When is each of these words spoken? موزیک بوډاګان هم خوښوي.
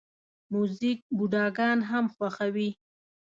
موزیک 0.51 0.99
بوډاګان 1.17 1.79
هم 1.89 2.05
خوښوي. 2.15 2.69